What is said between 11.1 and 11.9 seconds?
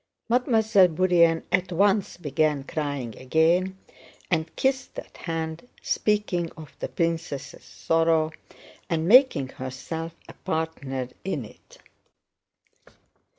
in it.